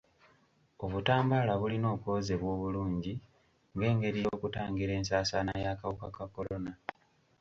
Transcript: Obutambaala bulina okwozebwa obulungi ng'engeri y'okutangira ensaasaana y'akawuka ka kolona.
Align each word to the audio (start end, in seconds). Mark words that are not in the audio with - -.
Obutambaala 0.85 1.53
bulina 1.61 1.87
okwozebwa 1.95 2.49
obulungi 2.55 3.13
ng'engeri 3.75 4.17
y'okutangira 4.25 4.91
ensaasaana 4.99 5.53
y'akawuka 5.63 6.07
ka 6.15 6.25
kolona. 6.35 6.71